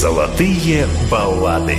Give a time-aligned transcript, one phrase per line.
[0.00, 1.76] Золотые баллады.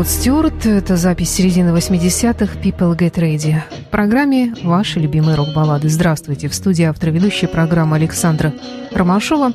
[0.00, 0.64] Род Стюарт.
[0.64, 3.56] Это запись середины 80-х «People Get Ready».
[3.86, 5.90] В программе «Ваши любимые рок-баллады».
[5.90, 6.48] Здравствуйте.
[6.48, 8.54] В студии автор ведущая программы Александра
[8.92, 9.52] Ромашова.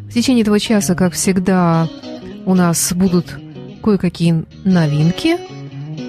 [0.00, 1.88] В течение этого часа, как всегда,
[2.46, 3.38] у нас будут
[3.80, 5.36] кое-какие новинки.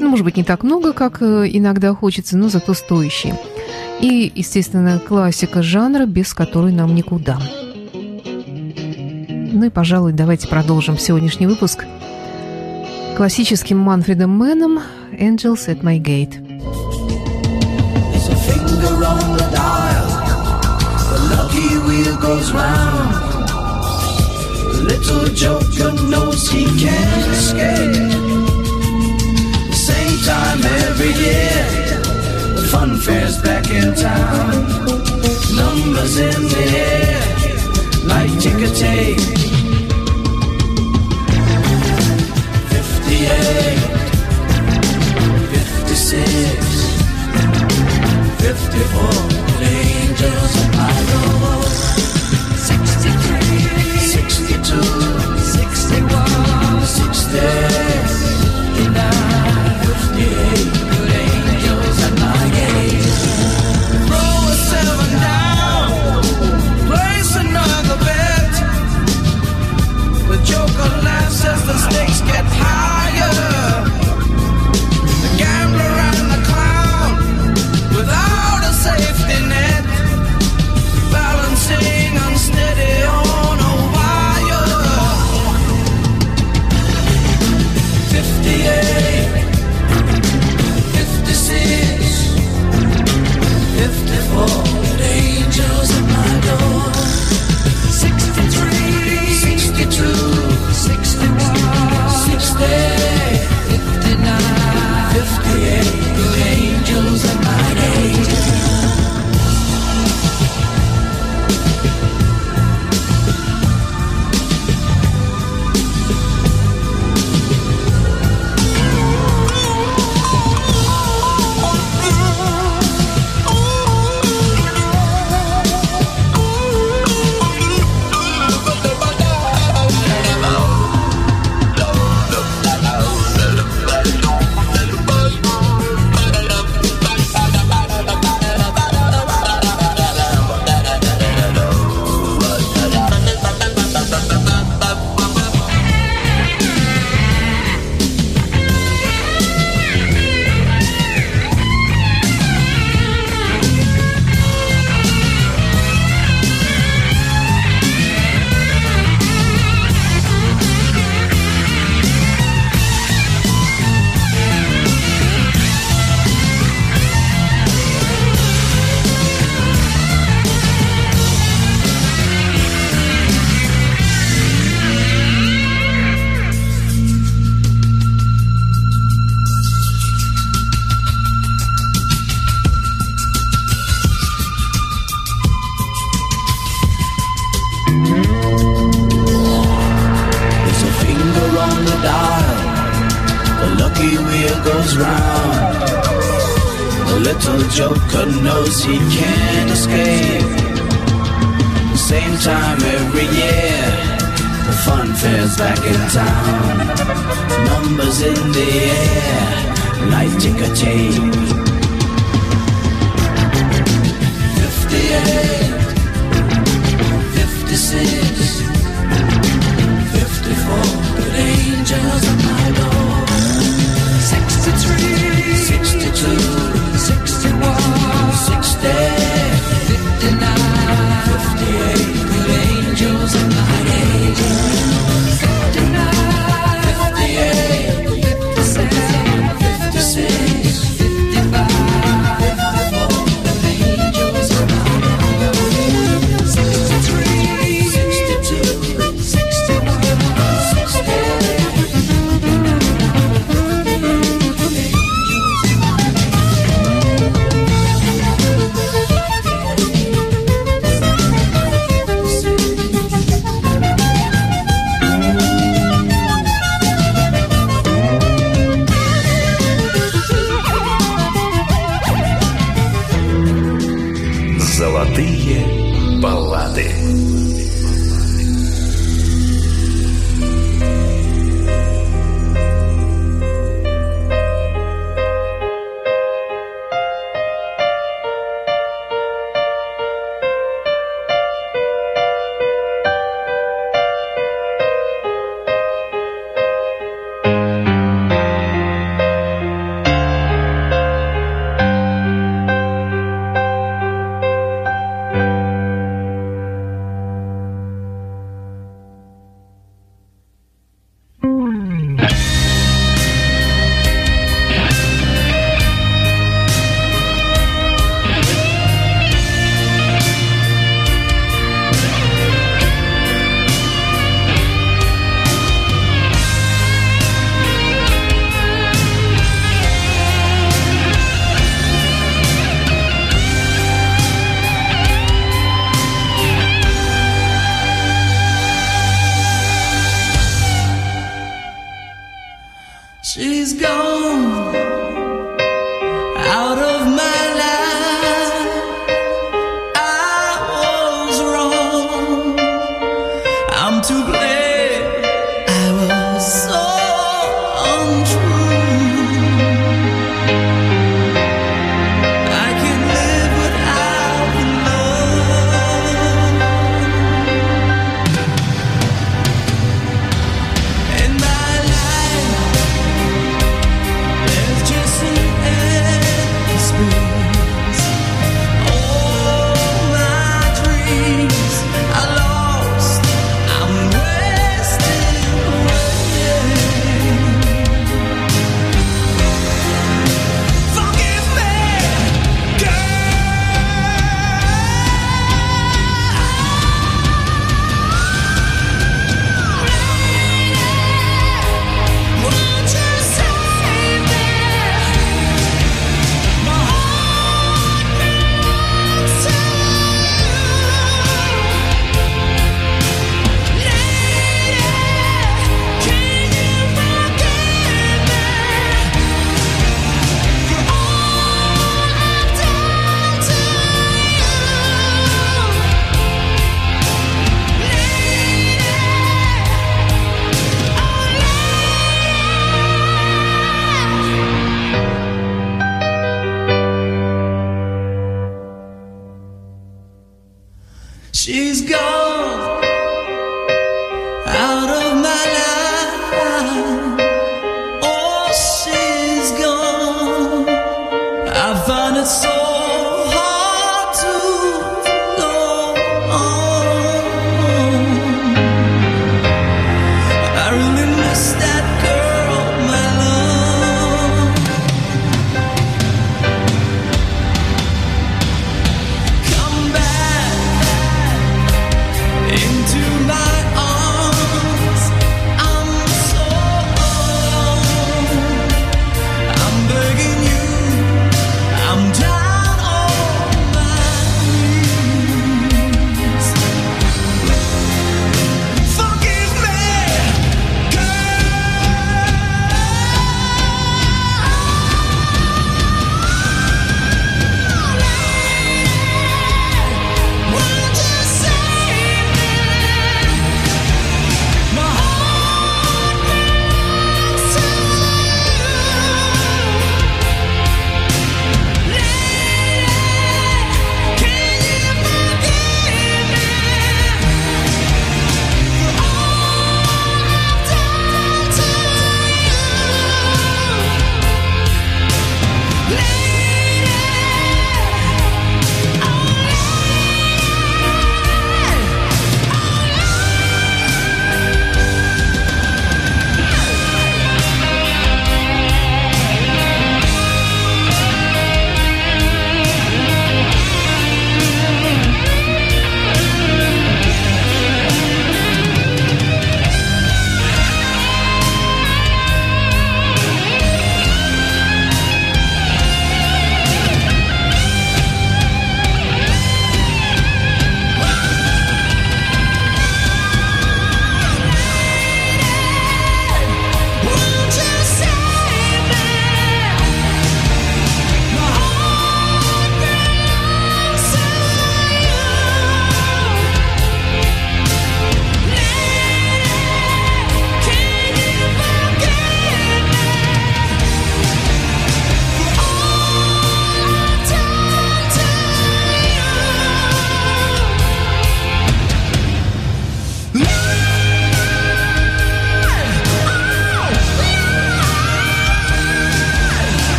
[0.00, 3.38] Ну, может быть, не так много, как э, иногда хочется, но зато стоящие.
[4.00, 7.38] И, естественно, классика жанра, без которой нам никуда.
[7.92, 11.84] Ну и, пожалуй, давайте продолжим сегодняшний выпуск–
[13.17, 14.79] классическим Манфредом Мэном
[15.17, 16.39] «Angels at my gate».
[24.83, 27.95] little joker knows he can't escape.
[29.73, 31.65] Same time every year,
[32.55, 34.51] the fun fair's back in town.
[35.55, 39.44] Numbers in the air, like ticker tape.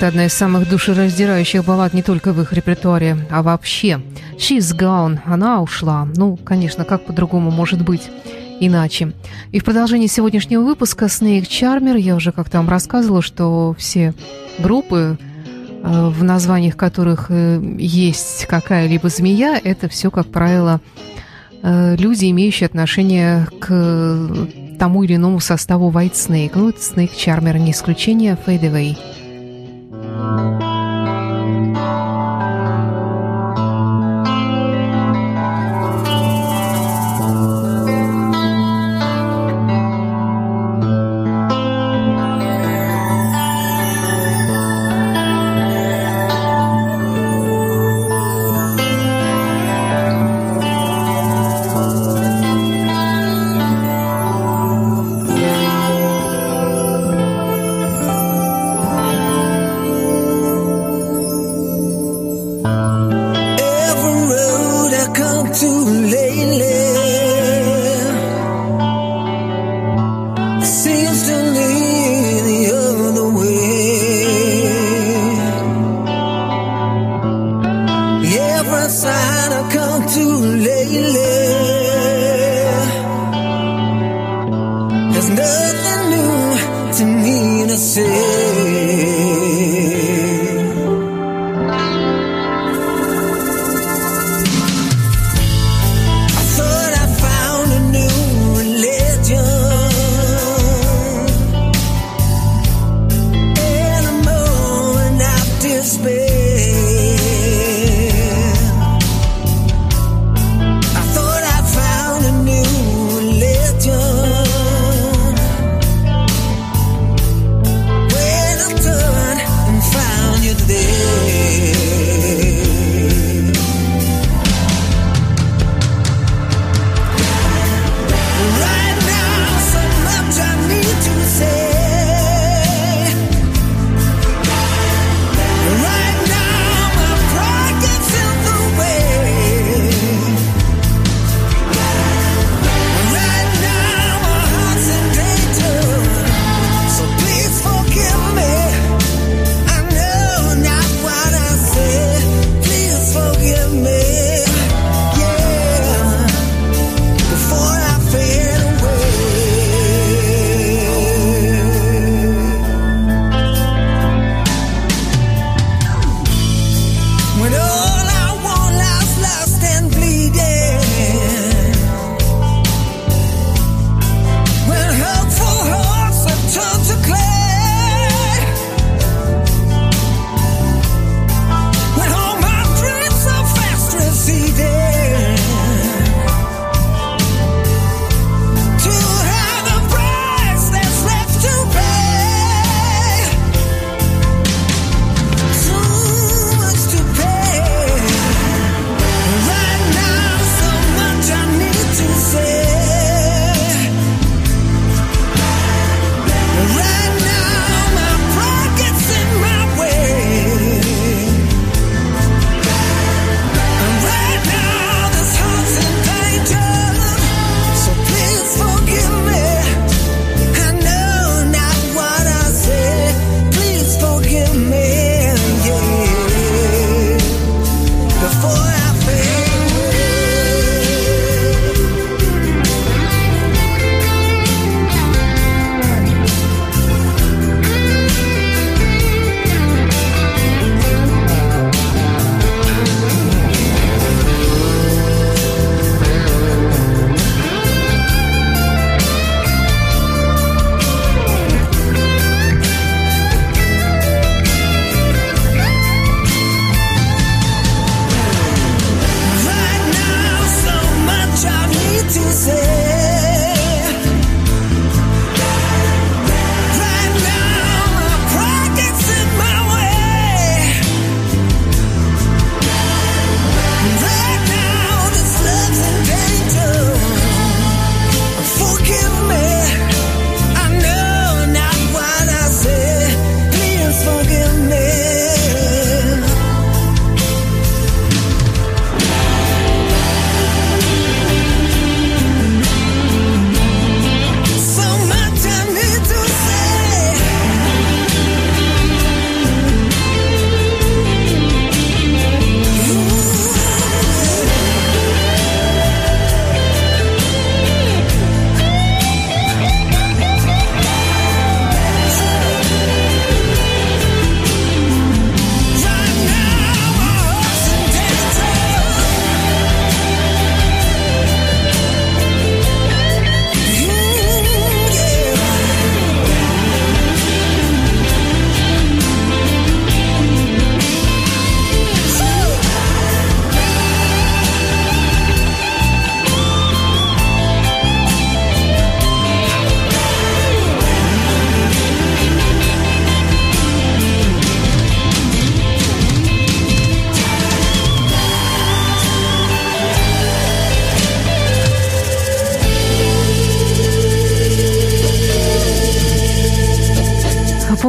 [0.00, 4.00] Heart– одна из самых душераздирающих баллад не только в их репертуаре, а вообще.
[4.36, 6.08] She's gone, она ушла.
[6.16, 8.02] Ну, конечно, как по-другому может быть
[8.60, 9.12] иначе.
[9.52, 14.14] И в продолжении сегодняшнего выпуска Snake Charmer я уже как-то вам рассказывала, что все
[14.58, 15.18] группы,
[15.82, 20.80] э, в названиях которых э, есть какая-либо змея, это все, как правило,
[21.62, 24.28] э, люди, имеющие отношение к
[24.78, 26.52] тому или иному составу White Snake.
[26.54, 28.96] Ну, это Snake Charmer, не исключение, Fade Away.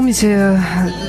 [0.02, 0.60] Помните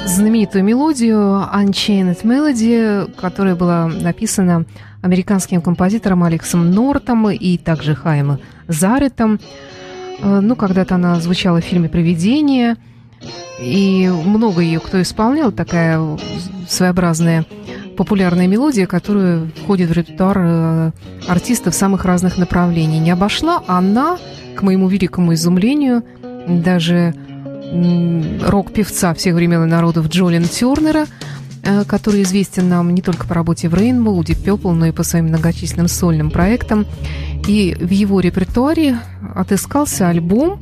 [0.05, 4.66] знаменитую мелодию Unchained Melody, которая была написана
[5.00, 9.40] американским композитором Алексом Нортом и также Хайм Заретом.
[10.20, 12.76] Э, ну, когда-то она звучала в фильме «Привидение»,
[13.59, 15.98] и много ее кто исполнял, такая
[16.68, 17.46] своеобразная
[17.96, 20.90] популярная мелодия, которая входит в репертуар э,
[21.28, 22.98] артистов самых разных направлений.
[22.98, 24.18] Не обошла она,
[24.55, 26.02] к моему великому изумлению,
[26.46, 27.14] даже
[28.46, 31.06] рок-певца всех времен и народов Джолин Тернера,
[31.62, 35.02] э, который известен нам не только по работе в Rainbow, Deep Purple, но и по
[35.02, 36.87] своим многочисленным сольным проектам.
[37.46, 38.98] И в его репертуаре
[39.35, 40.61] отыскался альбом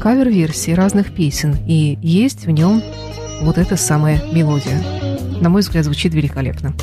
[0.00, 2.82] кавер-версий разных песен, и есть в нем
[3.42, 4.82] вот эта самая мелодия.
[5.40, 6.74] На мой взгляд, звучит великолепно.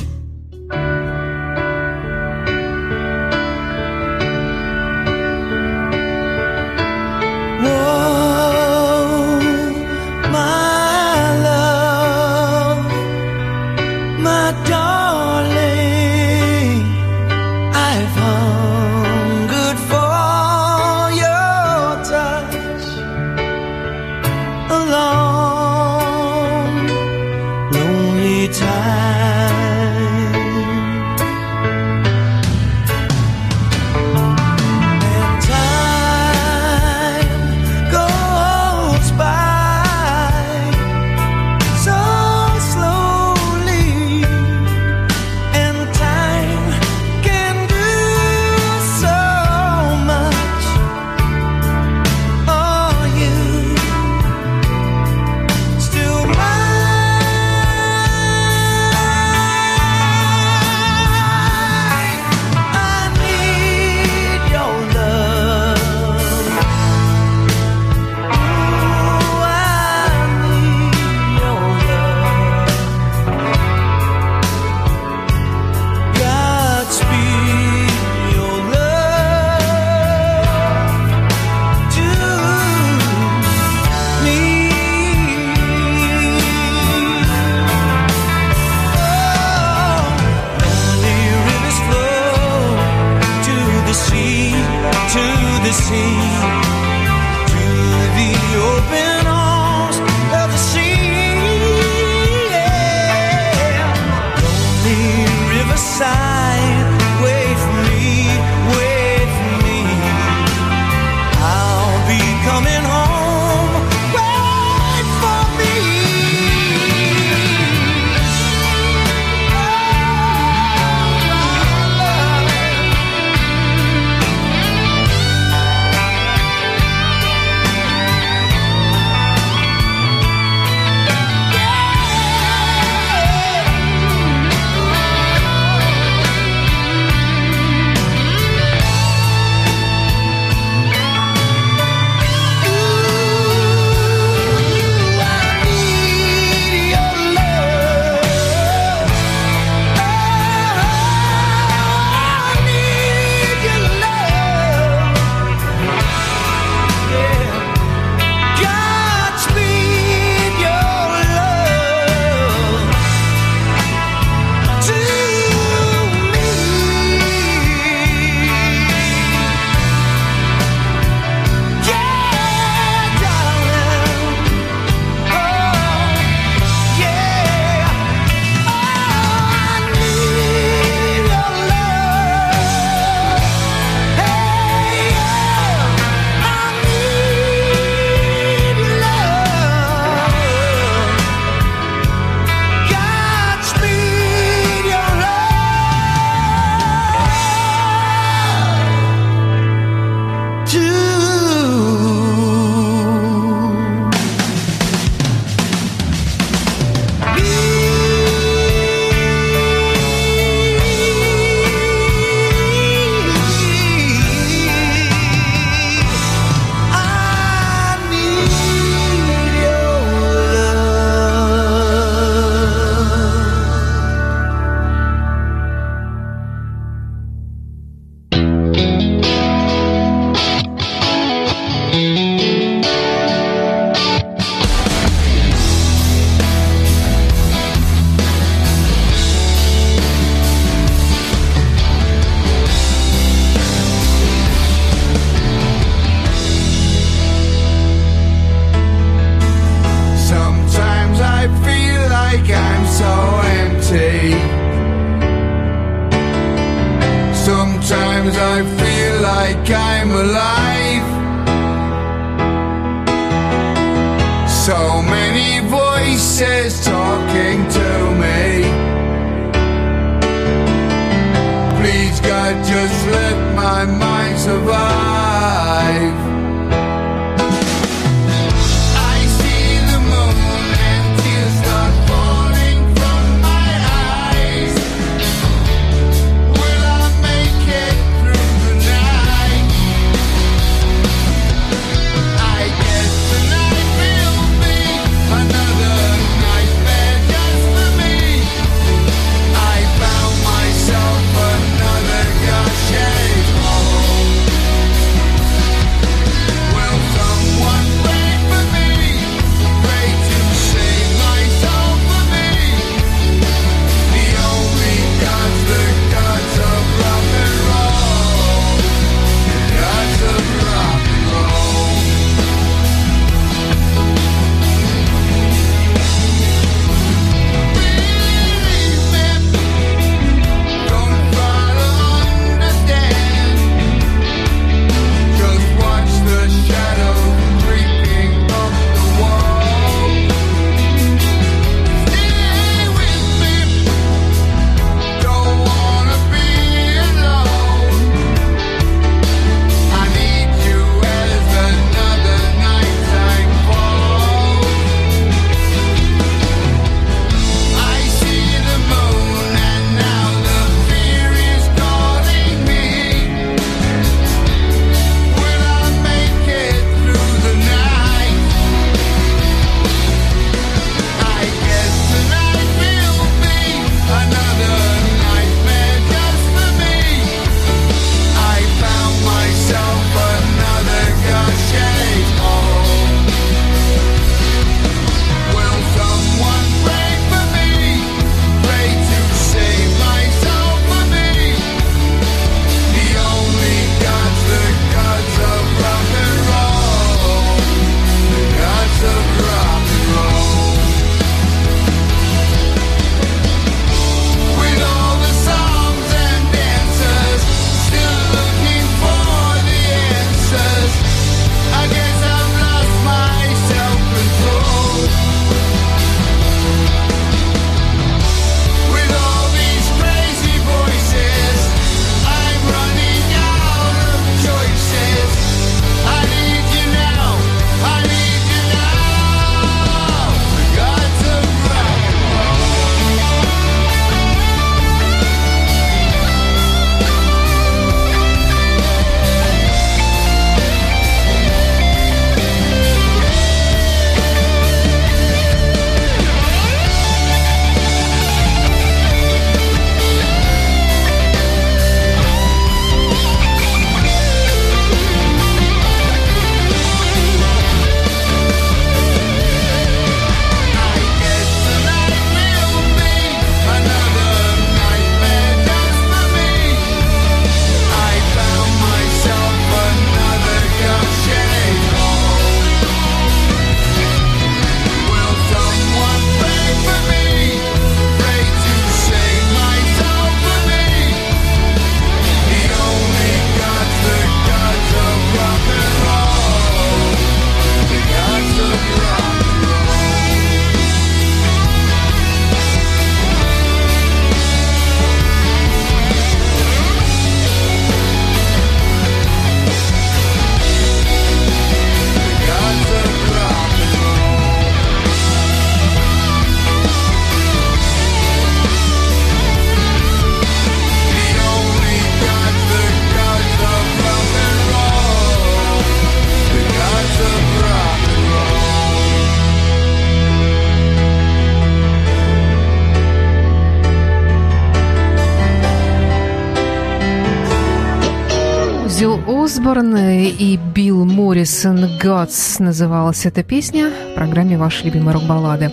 [531.38, 535.70] Morris and Gods называлась эта песня в программе «Ваши любимые рок-баллады».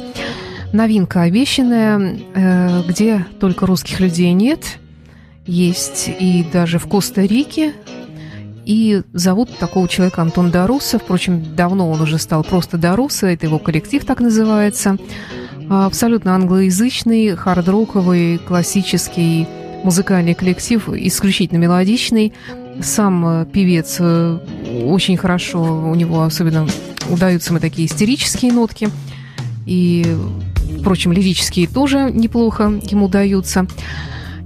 [0.73, 4.77] Новинка обещанная, э, где только русских людей нет,
[5.47, 7.73] есть и даже в Коста-Рике,
[8.63, 10.99] и зовут такого человека Антон Даруса.
[10.99, 14.97] Впрочем, давно он уже стал просто Даруса, это его коллектив так называется.
[15.67, 19.47] А, абсолютно англоязычный, хардроковый, классический
[19.83, 22.33] музыкальный коллектив, исключительно мелодичный–
[22.81, 24.37] сам э, певец э,
[24.85, 26.67] очень хорошо, у него особенно
[27.09, 28.89] удаются мы такие истерические нотки.
[29.65, 30.05] И,
[30.79, 33.67] впрочем, лирические тоже неплохо ему удаются.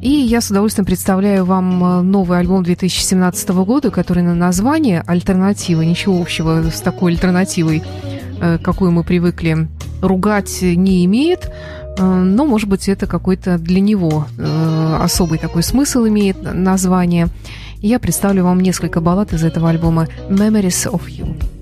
[0.01, 5.81] И я с удовольствием представляю вам э, новый альбом 2017 года, который на название «Альтернатива».
[5.81, 7.83] Ничего общего с такой альтернативой,
[8.63, 9.67] какую мы привыкли
[10.01, 11.51] ругать, не имеет.
[11.97, 14.25] Но, может быть, это какой-то для него
[15.01, 17.27] особый такой смысл имеет название.
[17.81, 21.58] Я представлю вам несколько баллад из этого альбома «Memories of You».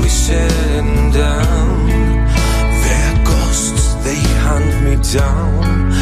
[0.00, 1.86] We and done,
[2.82, 5.92] they're ghosts, they hunt me down.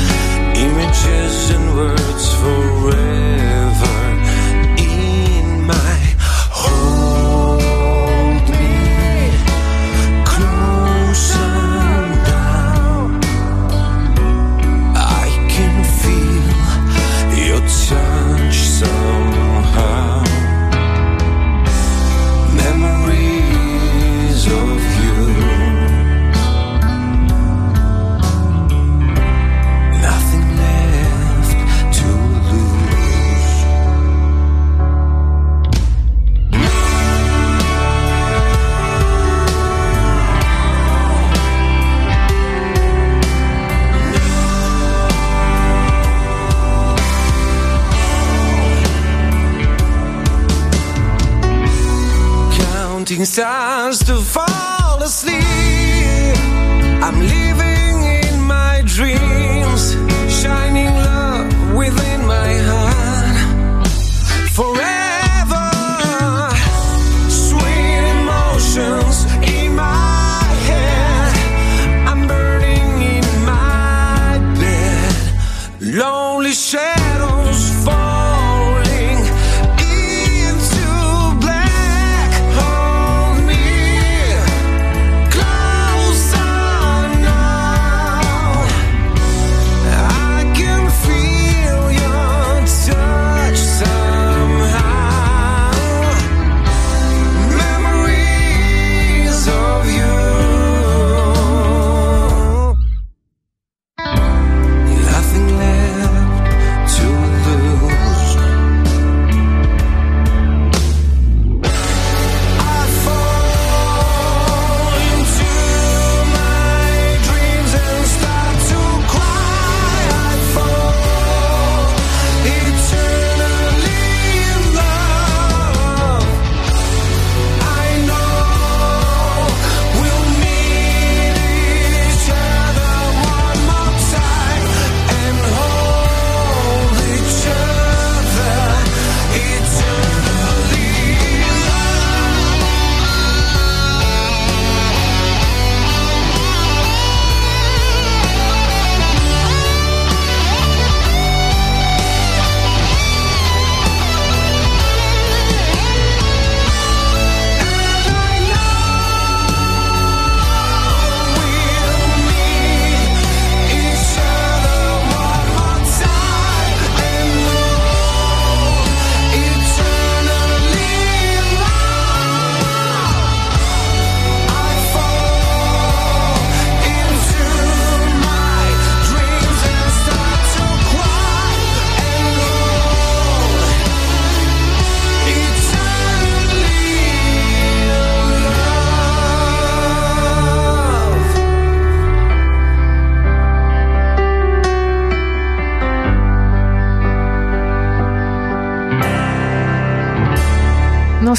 [0.57, 3.50] Images and words forever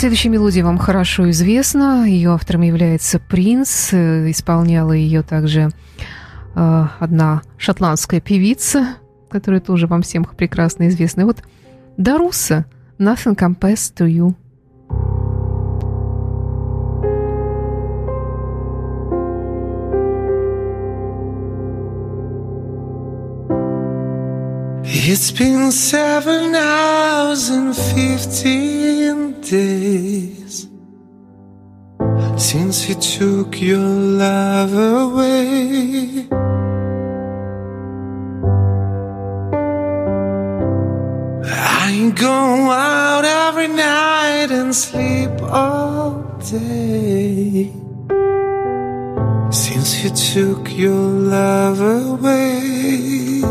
[0.02, 2.06] следующая мелодия вам хорошо известна.
[2.08, 3.94] Ее автором является Принц.
[3.94, 5.70] Э, Исполняла ее также
[6.56, 8.96] э, одна шотландская певица,
[9.30, 11.22] которая тоже вам всем прекрасно известна.
[11.22, 11.44] И вот
[11.98, 12.66] Даруса
[12.98, 14.34] «Nothing compares to you».
[25.14, 30.70] It's been seven hours and fifteen days
[32.38, 33.90] since you took your
[34.24, 36.30] love away.
[41.44, 47.74] I go out every night and sleep all day
[49.52, 51.04] since you took your
[51.36, 53.42] love away.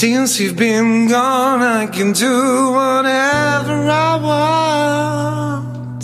[0.00, 6.02] Since you've been gone, I can do whatever I want.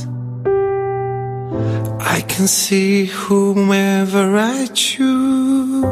[2.02, 5.82] I can see whomever I choose.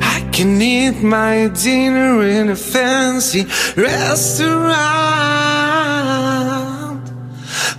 [0.00, 3.44] I can eat my dinner in a fancy
[3.76, 4.64] restaurant,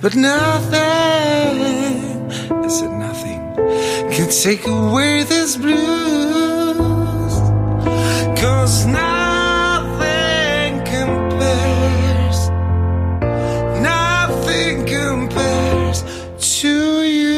[0.03, 1.76] but nothing,
[4.17, 5.77] can take away this blues.
[8.41, 12.49] Cause nothing compares,
[13.79, 16.03] nothing compares
[16.59, 17.37] to you.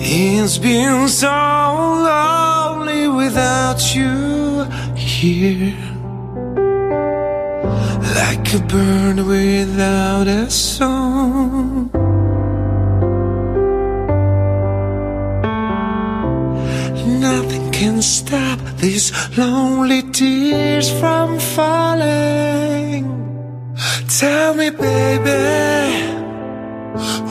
[0.00, 4.62] It's been so lonely without you
[4.94, 5.87] here.
[8.28, 11.90] Like could burn without a song.
[17.26, 19.08] Nothing can stop these
[19.38, 23.04] lonely tears from falling.
[24.20, 25.44] Tell me, baby.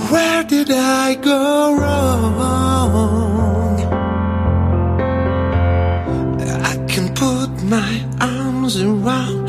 [0.09, 2.97] Where did I go wrong?
[6.71, 9.47] I can put my arms around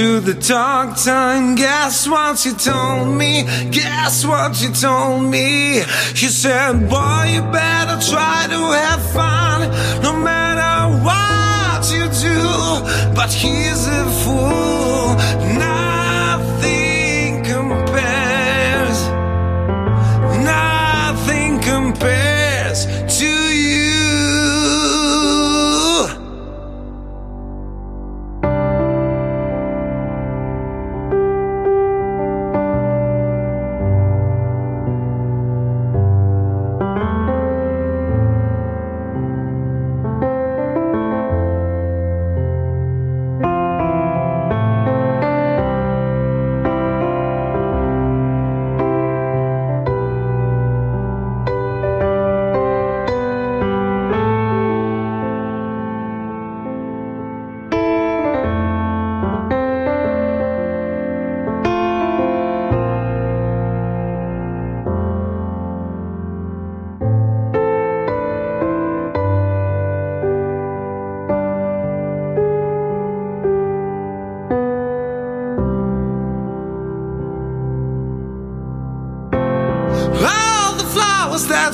[0.00, 3.42] to the doctor and guess what she told me?
[3.70, 5.82] Guess what she told me?
[6.14, 9.58] She said, boy, you better try to have fun
[10.02, 13.14] no matter what you do.
[13.14, 15.16] But he's a fool.
[15.58, 15.69] Nothing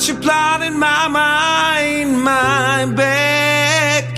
[0.07, 4.15] you planted in my mind, my backyard,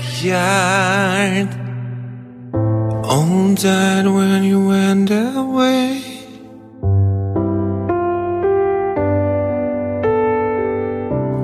[3.04, 6.02] all died when you went away.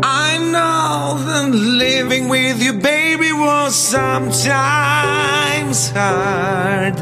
[0.05, 4.31] I know that living with you, baby, was sometimes
[5.91, 6.95] hard.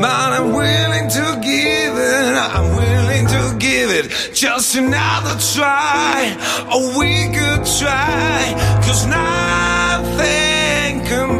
[0.00, 6.36] But I'm willing to give it, I'm willing to give it just another try.
[6.70, 11.39] Oh, we could try, cause nothing compares,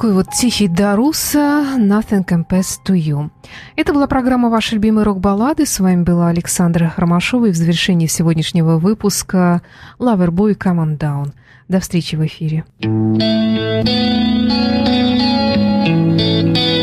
[0.00, 3.28] такой вот тихий Даруса «Nothing Compares to You».
[3.76, 5.66] Это была программа «Ваши любимые рок-баллады».
[5.66, 7.44] С вами была Александра Ромашова.
[7.44, 9.60] И в завершении сегодняшнего выпуска
[9.98, 11.32] «Loverboy Come On Down».
[11.68, 12.64] До встречи в эфире.
[15.82, 16.79] thank you